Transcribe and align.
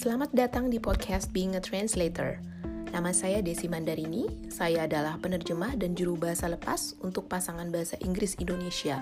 Selamat 0.00 0.32
datang 0.32 0.72
di 0.72 0.80
podcast 0.80 1.28
Being 1.28 1.60
a 1.60 1.60
Translator. 1.60 2.40
Nama 2.88 3.12
saya 3.12 3.44
Desi 3.44 3.68
Mandarini, 3.68 4.48
saya 4.48 4.88
adalah 4.88 5.20
penerjemah 5.20 5.76
dan 5.76 5.92
juru 5.92 6.16
bahasa 6.16 6.48
lepas 6.48 6.96
untuk 7.04 7.28
pasangan 7.28 7.68
bahasa 7.68 8.00
Inggris 8.00 8.32
Indonesia. 8.40 8.96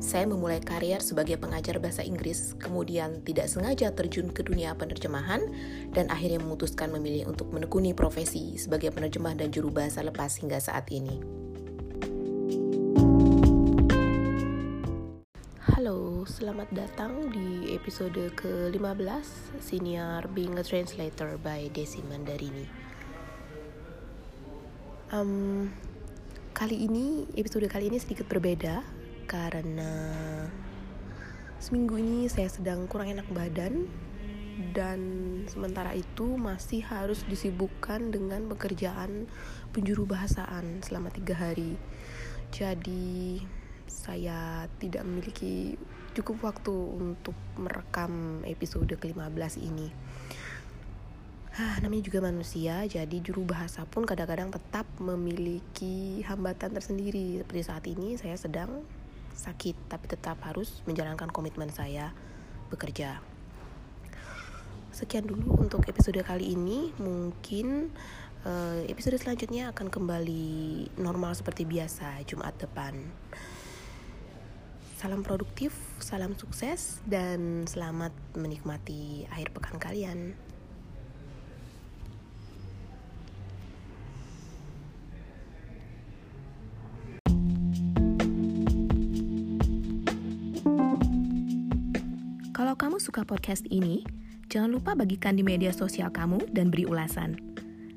Saya 0.00 0.24
memulai 0.24 0.64
karier 0.64 1.04
sebagai 1.04 1.36
pengajar 1.36 1.76
bahasa 1.76 2.00
Inggris, 2.00 2.56
kemudian 2.56 3.20
tidak 3.20 3.52
sengaja 3.52 3.92
terjun 3.92 4.32
ke 4.32 4.40
dunia 4.40 4.72
penerjemahan, 4.80 5.44
dan 5.92 6.08
akhirnya 6.08 6.40
memutuskan 6.40 6.88
memilih 6.88 7.28
untuk 7.28 7.52
menekuni 7.52 7.92
profesi 7.92 8.56
sebagai 8.56 8.96
penerjemah 8.96 9.36
dan 9.36 9.52
juru 9.52 9.68
bahasa 9.68 10.00
lepas 10.00 10.40
hingga 10.40 10.56
saat 10.56 10.88
ini. 10.88 11.39
Selamat 16.30 16.70
datang 16.70 17.26
di 17.34 17.74
episode 17.74 18.30
ke-15 18.38 19.58
Senior 19.58 20.30
Being 20.30 20.54
a 20.54 20.62
Translator 20.62 21.34
by 21.42 21.66
Desi 21.74 22.06
Mandarini. 22.06 22.70
Um, 25.10 25.66
kali 26.54 26.86
ini 26.86 27.26
episode 27.34 27.66
kali 27.66 27.90
ini 27.90 27.98
sedikit 27.98 28.30
berbeda 28.30 28.86
karena 29.26 29.90
seminggu 31.58 31.98
ini 31.98 32.30
saya 32.30 32.46
sedang 32.46 32.86
kurang 32.86 33.10
enak 33.10 33.26
badan 33.34 33.90
dan 34.70 35.02
sementara 35.50 35.98
itu 35.98 36.38
masih 36.38 36.86
harus 36.86 37.26
disibukkan 37.26 38.14
dengan 38.14 38.46
pekerjaan 38.46 39.26
penjuru 39.74 40.06
bahasaan 40.06 40.78
selama 40.86 41.10
tiga 41.10 41.34
hari. 41.34 41.74
Jadi 42.54 43.42
saya 43.90 44.70
tidak 44.78 45.02
memiliki 45.02 45.74
cukup 46.14 46.50
waktu 46.50 46.74
untuk 46.74 47.36
merekam 47.54 48.42
episode 48.46 48.90
ke-15 48.98 49.62
ini. 49.62 49.88
Ah, 51.60 51.76
namanya 51.82 52.06
juga 52.06 52.22
manusia, 52.22 52.86
jadi 52.86 53.16
juru 53.20 53.42
bahasa 53.42 53.82
pun 53.84 54.06
kadang-kadang 54.06 54.54
tetap 54.54 54.86
memiliki 55.02 56.22
hambatan 56.24 56.72
tersendiri. 56.72 57.42
Seperti 57.42 57.62
saat 57.66 57.84
ini 57.90 58.14
saya 58.16 58.38
sedang 58.38 58.86
sakit, 59.34 59.90
tapi 59.90 60.06
tetap 60.06 60.38
harus 60.46 60.80
menjalankan 60.86 61.28
komitmen 61.28 61.68
saya 61.74 62.14
bekerja. 62.70 63.18
Sekian 64.94 65.26
dulu 65.26 65.58
untuk 65.58 65.84
episode 65.90 66.22
kali 66.22 66.54
ini. 66.54 66.94
Mungkin 67.02 67.90
uh, 68.46 68.80
episode 68.86 69.18
selanjutnya 69.18 69.74
akan 69.74 69.90
kembali 69.90 70.86
normal 71.02 71.34
seperti 71.34 71.66
biasa 71.66 72.22
Jumat 72.30 72.56
depan. 72.62 72.94
Salam 75.00 75.24
produktif, 75.24 75.72
salam 75.96 76.36
sukses, 76.36 77.00
dan 77.08 77.64
selamat 77.64 78.12
menikmati 78.36 79.24
akhir 79.32 79.48
pekan 79.56 79.80
kalian. 79.80 80.36
Kalau 92.52 92.76
kamu 92.76 93.00
suka 93.00 93.24
podcast 93.24 93.64
ini, 93.72 94.04
jangan 94.52 94.68
lupa 94.68 94.92
bagikan 94.92 95.32
di 95.32 95.40
media 95.40 95.72
sosial 95.72 96.12
kamu 96.12 96.44
dan 96.52 96.68
beri 96.68 96.84
ulasan. 96.84 97.40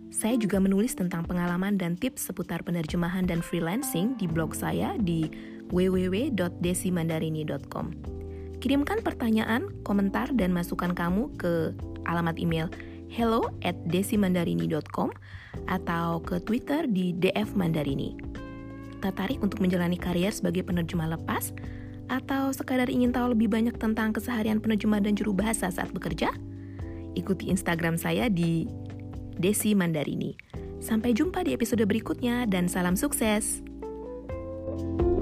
Saya 0.07 0.39
juga 0.39 0.55
menulis 0.63 0.95
tentang 0.95 1.27
pengalaman 1.27 1.75
dan 1.75 1.99
tips 1.99 2.31
seputar 2.31 2.63
penerjemahan 2.63 3.27
dan 3.27 3.43
freelancing 3.43 4.15
di 4.15 4.23
blog 4.23 4.55
saya 4.55 4.95
di 4.95 5.27
www.desimandarini.com. 5.71 7.85
Kirimkan 8.63 9.03
pertanyaan, 9.03 9.67
komentar, 9.83 10.31
dan 10.31 10.55
masukan 10.55 10.95
kamu 10.95 11.27
ke 11.35 11.75
alamat 12.07 12.39
email 12.39 12.71
hello 13.13 13.53
at 13.61 13.77
desimandarini.com 13.85 15.13
atau 15.69 16.19
ke 16.25 16.41
Twitter 16.41 16.89
di 16.89 17.13
dfmandarini. 17.13 18.17
Tertarik 19.03 19.43
untuk 19.43 19.61
menjalani 19.61 19.99
karier 19.99 20.33
sebagai 20.33 20.65
penerjemah 20.65 21.19
lepas? 21.19 21.53
Atau 22.07 22.51
sekadar 22.51 22.87
ingin 22.87 23.11
tahu 23.11 23.35
lebih 23.37 23.51
banyak 23.51 23.75
tentang 23.75 24.11
keseharian 24.11 24.59
penerjemah 24.59 25.03
dan 25.03 25.15
juru 25.15 25.31
bahasa 25.31 25.69
saat 25.69 25.91
bekerja? 25.91 26.31
Ikuti 27.13 27.53
Instagram 27.53 27.99
saya 27.99 28.27
di 28.27 28.65
Desi 29.37 29.77
Mandarini. 29.77 30.33
Sampai 30.83 31.15
jumpa 31.15 31.45
di 31.45 31.55
episode 31.55 31.83
berikutnya 31.85 32.49
dan 32.49 32.67
salam 32.67 32.97
sukses. 32.97 33.61
thank 34.73 35.01
you 35.01 35.12